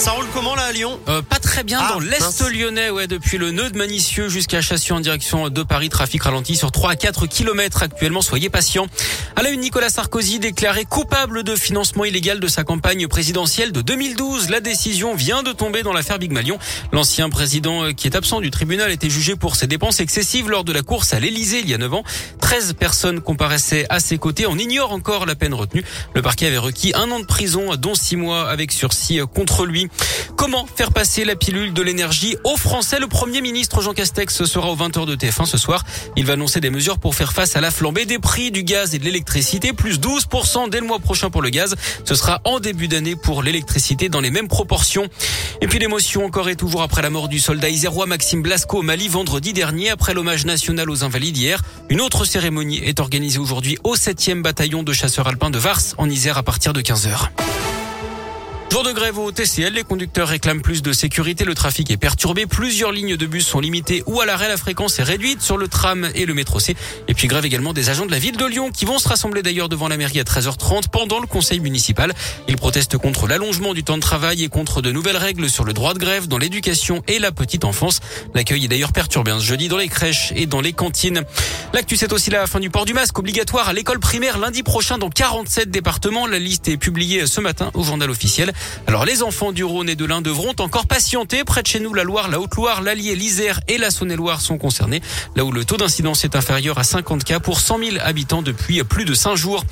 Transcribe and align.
Ça 0.00 0.12
roule 0.12 0.24
comment 0.32 0.54
là 0.54 0.62
à 0.62 0.72
Lyon 0.72 0.98
euh, 1.08 1.20
Pas 1.20 1.38
très 1.38 1.62
bien 1.62 1.78
Ah, 1.78 1.92
dans 1.92 2.00
l'Est 2.00 2.20
mince. 2.20 2.42
lyonnais, 2.50 2.88
ouais, 2.88 3.06
depuis 3.06 3.36
le 3.36 3.50
nœud 3.50 3.68
de 3.68 3.76
Manicieux 3.76 4.30
jusqu'à 4.30 4.62
Chassion 4.62 4.96
en 4.96 5.00
direction 5.00 5.50
de 5.50 5.62
Paris. 5.62 5.90
Trafic 5.90 6.22
ralenti 6.22 6.56
sur 6.56 6.72
3 6.72 6.92
à 6.92 6.96
4 6.96 7.26
kilomètres 7.26 7.82
actuellement. 7.82 8.22
Soyez 8.22 8.48
patients. 8.48 8.86
À 9.36 9.42
la 9.42 9.50
une, 9.50 9.60
Nicolas 9.60 9.90
Sarkozy 9.90 10.38
déclaré 10.38 10.86
coupable 10.86 11.42
de 11.42 11.54
financement 11.54 12.06
illégal 12.06 12.40
de 12.40 12.48
sa 12.48 12.64
campagne 12.64 13.08
présidentielle 13.08 13.72
de 13.72 13.82
2012. 13.82 14.48
La 14.48 14.60
décision 14.60 15.14
vient 15.14 15.42
de 15.42 15.52
tomber 15.52 15.82
dans 15.82 15.92
l'affaire 15.92 16.18
Big 16.18 16.32
Malion. 16.32 16.58
L'ancien 16.92 17.28
président 17.28 17.84
euh, 17.84 17.92
qui 17.92 18.06
est 18.06 18.16
absent 18.16 18.40
du 18.40 18.50
tribunal 18.50 18.90
était 18.90 19.10
jugé 19.10 19.36
pour 19.36 19.54
ses 19.54 19.66
dépenses 19.66 20.00
excessives 20.00 20.48
lors 20.48 20.64
de 20.64 20.72
la 20.72 20.80
course 20.80 21.12
à 21.12 21.20
l'Elysée 21.20 21.60
il 21.60 21.68
y 21.68 21.74
a 21.74 21.78
9 21.78 21.92
ans. 21.92 22.04
13 22.40 22.72
personnes 22.72 23.20
comparaissaient 23.20 23.84
à 23.90 24.00
ses 24.00 24.16
côtés. 24.16 24.46
On 24.46 24.56
ignore 24.56 24.92
encore 24.92 25.26
la 25.26 25.34
peine 25.34 25.52
retenue. 25.52 25.84
Le 26.14 26.22
parquet 26.22 26.46
avait 26.46 26.56
requis 26.56 26.92
un 26.94 27.10
an 27.10 27.20
de 27.20 27.26
prison, 27.26 27.76
dont 27.76 27.94
6 27.94 28.16
mois 28.16 28.48
avec 28.48 28.72
sursis 28.72 29.20
contre 29.34 29.66
lui. 29.66 29.89
Comment 30.36 30.66
faire 30.74 30.90
passer 30.90 31.24
la 31.26 31.36
pilule 31.36 31.74
de 31.74 31.82
l'énergie 31.82 32.36
aux 32.44 32.56
Français 32.56 32.98
Le 32.98 33.06
Premier 33.06 33.42
ministre 33.42 33.82
Jean 33.82 33.92
Castex 33.92 34.44
sera 34.44 34.70
aux 34.70 34.76
20h 34.76 35.04
de 35.04 35.14
TF1 35.14 35.44
ce 35.44 35.58
soir. 35.58 35.84
Il 36.16 36.24
va 36.24 36.32
annoncer 36.32 36.60
des 36.60 36.70
mesures 36.70 36.98
pour 36.98 37.14
faire 37.14 37.32
face 37.32 37.56
à 37.56 37.60
la 37.60 37.70
flambée 37.70 38.06
des 38.06 38.18
prix 38.18 38.50
du 38.50 38.62
gaz 38.62 38.94
et 38.94 38.98
de 38.98 39.04
l'électricité, 39.04 39.74
plus 39.74 39.98
12% 39.98 40.70
dès 40.70 40.80
le 40.80 40.86
mois 40.86 40.98
prochain 40.98 41.28
pour 41.28 41.42
le 41.42 41.50
gaz. 41.50 41.76
Ce 42.04 42.14
sera 42.14 42.40
en 42.44 42.58
début 42.58 42.88
d'année 42.88 43.16
pour 43.16 43.42
l'électricité 43.42 44.08
dans 44.08 44.22
les 44.22 44.30
mêmes 44.30 44.48
proportions. 44.48 45.08
Et 45.60 45.66
puis 45.66 45.78
l'émotion 45.78 46.24
encore 46.24 46.48
et 46.48 46.56
toujours 46.56 46.82
après 46.82 47.02
la 47.02 47.10
mort 47.10 47.28
du 47.28 47.38
soldat 47.38 47.68
isérois 47.68 48.06
Maxime 48.06 48.40
Blasco 48.40 48.78
au 48.78 48.82
Mali 48.82 49.08
vendredi 49.08 49.52
dernier, 49.52 49.90
après 49.90 50.14
l'hommage 50.14 50.46
national 50.46 50.88
aux 50.88 51.04
invalides 51.04 51.36
hier. 51.36 51.62
Une 51.90 52.00
autre 52.00 52.24
cérémonie 52.24 52.78
est 52.78 53.00
organisée 53.00 53.38
aujourd'hui 53.38 53.76
au 53.84 53.94
7e 53.94 54.40
bataillon 54.40 54.82
de 54.82 54.92
chasseurs 54.92 55.28
alpins 55.28 55.50
de 55.50 55.58
Vars 55.58 55.82
en 55.98 56.08
Isère 56.08 56.38
à 56.38 56.42
partir 56.42 56.72
de 56.72 56.80
15h. 56.80 57.28
Jour 58.70 58.84
de 58.84 58.92
grève 58.92 59.18
au 59.18 59.32
TCL, 59.32 59.72
les 59.72 59.82
conducteurs 59.82 60.28
réclament 60.28 60.62
plus 60.62 60.80
de 60.80 60.92
sécurité, 60.92 61.44
le 61.44 61.56
trafic 61.56 61.90
est 61.90 61.96
perturbé, 61.96 62.46
plusieurs 62.46 62.92
lignes 62.92 63.16
de 63.16 63.26
bus 63.26 63.44
sont 63.44 63.58
limitées 63.58 64.04
ou 64.06 64.20
à 64.20 64.26
l'arrêt, 64.26 64.48
la 64.48 64.56
fréquence 64.56 65.00
est 65.00 65.02
réduite 65.02 65.42
sur 65.42 65.56
le 65.56 65.66
tram 65.66 66.08
et 66.14 66.24
le 66.24 66.34
métro 66.34 66.60
C. 66.60 66.76
Et 67.08 67.14
puis 67.14 67.26
grève 67.26 67.44
également 67.44 67.72
des 67.72 67.90
agents 67.90 68.06
de 68.06 68.12
la 68.12 68.20
ville 68.20 68.36
de 68.36 68.46
Lyon 68.46 68.70
qui 68.70 68.84
vont 68.84 69.00
se 69.00 69.08
rassembler 69.08 69.42
d'ailleurs 69.42 69.68
devant 69.68 69.88
la 69.88 69.96
mairie 69.96 70.20
à 70.20 70.22
13h30 70.22 70.84
pendant 70.88 71.18
le 71.18 71.26
conseil 71.26 71.58
municipal. 71.58 72.14
Ils 72.46 72.56
protestent 72.56 72.96
contre 72.96 73.26
l'allongement 73.26 73.74
du 73.74 73.82
temps 73.82 73.96
de 73.96 74.02
travail 74.02 74.44
et 74.44 74.48
contre 74.48 74.82
de 74.82 74.92
nouvelles 74.92 75.16
règles 75.16 75.50
sur 75.50 75.64
le 75.64 75.72
droit 75.72 75.92
de 75.92 75.98
grève 75.98 76.28
dans 76.28 76.38
l'éducation 76.38 77.02
et 77.08 77.18
la 77.18 77.32
petite 77.32 77.64
enfance. 77.64 77.98
L'accueil 78.34 78.66
est 78.66 78.68
d'ailleurs 78.68 78.92
perturbé 78.92 79.32
ce 79.40 79.44
jeudi 79.44 79.66
dans 79.66 79.78
les 79.78 79.88
crèches 79.88 80.32
et 80.36 80.46
dans 80.46 80.60
les 80.60 80.72
cantines. 80.72 81.24
L'actu 81.74 81.96
c'est 81.96 82.12
aussi 82.12 82.30
la 82.30 82.46
fin 82.46 82.60
du 82.60 82.70
port 82.70 82.84
du 82.84 82.94
masque 82.94 83.18
obligatoire 83.18 83.68
à 83.68 83.72
l'école 83.72 83.98
primaire 83.98 84.38
lundi 84.38 84.62
prochain 84.62 84.96
dans 84.96 85.10
47 85.10 85.72
départements. 85.72 86.28
La 86.28 86.38
liste 86.38 86.68
est 86.68 86.76
publiée 86.76 87.26
ce 87.26 87.40
matin 87.40 87.72
au 87.74 87.82
journal 87.82 88.08
officiel. 88.10 88.52
Alors 88.86 89.04
les 89.04 89.22
enfants 89.22 89.52
du 89.52 89.64
Rhône 89.64 89.88
et 89.88 89.96
de 89.96 90.04
l'Ain 90.04 90.20
devront 90.20 90.54
encore 90.58 90.86
patienter. 90.86 91.44
Près 91.44 91.62
de 91.62 91.66
chez 91.66 91.80
nous, 91.80 91.94
la 91.94 92.04
Loire, 92.04 92.28
la 92.28 92.40
Haute-Loire, 92.40 92.82
l'Allier, 92.82 93.14
l'Isère 93.14 93.60
et 93.68 93.78
la 93.78 93.90
Saône-et-Loire 93.90 94.40
sont 94.40 94.58
concernés. 94.58 95.00
Là 95.36 95.44
où 95.44 95.52
le 95.52 95.64
taux 95.64 95.76
d'incidence 95.76 96.24
est 96.24 96.36
inférieur 96.36 96.78
à 96.78 96.84
50 96.84 97.24
cas 97.24 97.40
pour 97.40 97.60
100 97.60 97.78
000 97.78 97.90
habitants 98.00 98.42
depuis 98.42 98.82
plus 98.84 99.04
de 99.04 99.14
5 99.14 99.36
jours. 99.36 99.64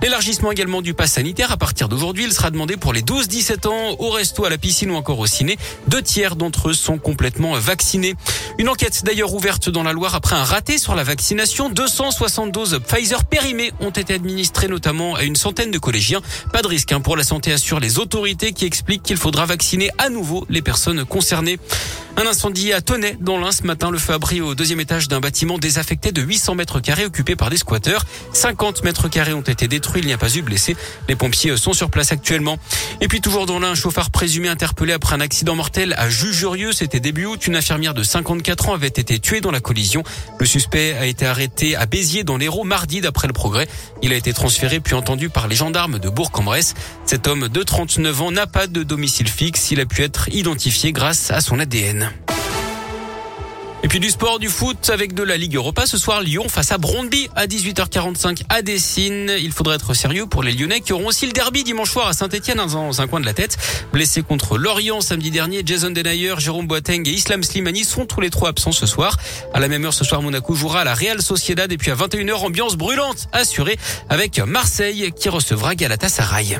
L'élargissement 0.00 0.52
également 0.52 0.80
du 0.80 0.94
pass 0.94 1.12
sanitaire 1.12 1.50
à 1.50 1.56
partir 1.56 1.88
d'aujourd'hui, 1.88 2.24
il 2.24 2.32
sera 2.32 2.50
demandé 2.52 2.76
pour 2.76 2.92
les 2.92 3.02
12-17 3.02 3.66
ans 3.66 3.96
au 3.98 4.10
resto, 4.10 4.44
à 4.44 4.50
la 4.50 4.56
piscine 4.56 4.92
ou 4.92 4.94
encore 4.94 5.18
au 5.18 5.26
ciné. 5.26 5.58
Deux 5.88 6.02
tiers 6.02 6.36
d'entre 6.36 6.68
eux 6.68 6.72
sont 6.72 6.98
complètement 6.98 7.54
vaccinés. 7.54 8.14
Une 8.58 8.68
enquête 8.68 9.02
d'ailleurs 9.04 9.34
ouverte 9.34 9.70
dans 9.70 9.82
la 9.82 9.92
Loire 9.92 10.14
après 10.14 10.36
un 10.36 10.44
raté 10.44 10.78
sur 10.78 10.94
la 10.94 11.02
vaccination. 11.02 11.68
272 11.68 12.78
Pfizer 12.86 13.24
périmés 13.24 13.72
ont 13.80 13.90
été 13.90 14.14
administrés 14.14 14.68
notamment 14.68 15.16
à 15.16 15.24
une 15.24 15.34
centaine 15.34 15.72
de 15.72 15.78
collégiens. 15.78 16.20
Pas 16.52 16.62
de 16.62 16.68
risque 16.68 16.92
hein, 16.92 17.00
pour 17.00 17.16
la 17.16 17.24
santé 17.24 17.52
assure 17.52 17.80
les 17.80 17.98
autorités 17.98 18.27
qui 18.36 18.64
expliquent 18.66 19.02
qu'il 19.02 19.16
faudra 19.16 19.46
vacciner 19.46 19.90
à 19.98 20.08
nouveau 20.08 20.44
les 20.48 20.62
personnes 20.62 21.04
concernées. 21.04 21.58
Un 22.18 22.26
incendie 22.26 22.72
à 22.72 22.80
Tonnet 22.80 23.16
dans 23.20 23.38
l'Ain 23.38 23.52
ce 23.52 23.62
matin. 23.62 23.92
Le 23.92 23.98
feu 23.98 24.12
a 24.12 24.42
au 24.42 24.56
deuxième 24.56 24.80
étage 24.80 25.06
d'un 25.06 25.20
bâtiment 25.20 25.56
désaffecté 25.56 26.10
de 26.10 26.20
800 26.20 26.56
mètres 26.56 26.80
carrés 26.80 27.04
occupé 27.04 27.36
par 27.36 27.48
des 27.48 27.58
squatteurs. 27.58 28.04
50 28.32 28.82
mètres 28.82 29.06
carrés 29.06 29.34
ont 29.34 29.40
été 29.40 29.68
détruits. 29.68 30.00
Il 30.02 30.08
n'y 30.08 30.12
a 30.12 30.18
pas 30.18 30.34
eu 30.34 30.42
blessés. 30.42 30.76
Les 31.08 31.14
pompiers 31.14 31.56
sont 31.56 31.74
sur 31.74 31.90
place 31.90 32.10
actuellement. 32.10 32.58
Et 33.00 33.06
puis 33.06 33.20
toujours 33.20 33.46
dans 33.46 33.60
l'Ain, 33.60 33.70
un 33.70 33.74
chauffard 33.76 34.10
présumé 34.10 34.48
interpellé 34.48 34.94
après 34.94 35.14
un 35.14 35.20
accident 35.20 35.54
mortel 35.54 35.94
à 35.96 36.10
Jujurieux. 36.10 36.72
C'était 36.72 36.98
début 36.98 37.24
août. 37.24 37.46
Une 37.46 37.54
infirmière 37.54 37.94
de 37.94 38.02
54 38.02 38.70
ans 38.70 38.74
avait 38.74 38.88
été 38.88 39.20
tuée 39.20 39.40
dans 39.40 39.52
la 39.52 39.60
collision. 39.60 40.02
Le 40.40 40.46
suspect 40.46 40.94
a 40.94 41.06
été 41.06 41.24
arrêté 41.24 41.76
à 41.76 41.86
Béziers 41.86 42.24
dans 42.24 42.36
l'Hérault 42.36 42.64
mardi 42.64 43.00
d'après 43.00 43.28
le 43.28 43.32
progrès. 43.32 43.68
Il 44.02 44.12
a 44.12 44.16
été 44.16 44.32
transféré 44.32 44.80
puis 44.80 44.94
entendu 44.94 45.28
par 45.28 45.46
les 45.46 45.54
gendarmes 45.54 46.00
de 46.00 46.08
Bourg-en-Bresse. 46.08 46.74
Cet 47.06 47.28
homme 47.28 47.46
de 47.46 47.62
39 47.62 48.22
ans 48.22 48.32
n'a 48.32 48.48
pas 48.48 48.66
de 48.66 48.82
domicile 48.82 49.28
fixe. 49.28 49.70
Il 49.70 49.78
a 49.78 49.86
pu 49.86 50.02
être 50.02 50.28
identifié 50.30 50.90
grâce 50.90 51.30
à 51.30 51.40
son 51.40 51.60
ADN. 51.60 52.07
Et 53.84 53.88
puis 53.88 54.00
du 54.00 54.10
sport, 54.10 54.40
du 54.40 54.48
foot 54.48 54.90
avec 54.90 55.14
de 55.14 55.22
la 55.22 55.36
Ligue 55.36 55.54
Europa. 55.54 55.86
Ce 55.86 55.98
soir, 55.98 56.20
Lyon 56.20 56.48
face 56.48 56.72
à 56.72 56.78
Brondby 56.78 57.28
à 57.36 57.46
18h45 57.46 58.42
à 58.48 58.60
Dessine. 58.60 59.32
Il 59.38 59.52
faudrait 59.52 59.76
être 59.76 59.94
sérieux 59.94 60.26
pour 60.26 60.42
les 60.42 60.52
Lyonnais 60.52 60.80
qui 60.80 60.92
auront 60.92 61.06
aussi 61.06 61.26
le 61.26 61.32
derby 61.32 61.62
dimanche 61.62 61.90
soir 61.90 62.08
à 62.08 62.12
Saint-Etienne 62.12 62.58
dans 62.58 63.00
un 63.00 63.06
coin 63.06 63.20
de 63.20 63.26
la 63.26 63.34
tête. 63.34 63.56
Blessés 63.92 64.22
contre 64.22 64.58
Lorient 64.58 65.00
samedi 65.00 65.30
dernier, 65.30 65.62
Jason 65.64 65.90
Denayer, 65.90 66.34
Jérôme 66.38 66.66
Boateng 66.66 67.06
et 67.06 67.12
Islam 67.12 67.44
Slimani 67.44 67.84
sont 67.84 68.04
tous 68.04 68.20
les 68.20 68.30
trois 68.30 68.48
absents 68.48 68.72
ce 68.72 68.86
soir. 68.86 69.16
À 69.54 69.60
la 69.60 69.68
même 69.68 69.84
heure 69.84 69.94
ce 69.94 70.04
soir, 70.04 70.22
Monaco 70.22 70.54
jouera 70.54 70.80
à 70.80 70.84
la 70.84 70.94
Real 70.94 71.22
Sociedad 71.22 71.70
et 71.70 71.76
puis 71.78 71.92
à 71.92 71.94
21h, 71.94 72.34
ambiance 72.34 72.76
brûlante 72.76 73.28
assurée 73.32 73.78
avec 74.08 74.40
Marseille 74.40 75.12
qui 75.16 75.28
recevra 75.28 75.76
Galatasaray. 75.76 76.58